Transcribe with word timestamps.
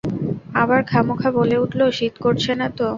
আবার 0.61 0.81
খামকা 0.83 1.29
বলে 1.37 1.55
উঠল, 1.57 1.81
শীত 1.97 2.15
করছে 2.23 2.51
না 2.55 2.67
তো? 2.77 2.87